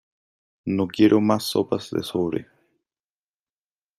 No 0.65 0.87
quiero 0.87 1.21
más 1.21 1.43
sopas 1.43 1.91
de 1.91 2.01
sobre. 2.01 2.47